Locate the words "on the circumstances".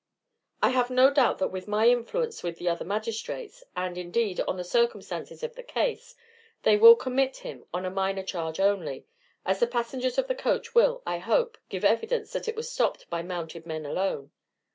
4.47-5.43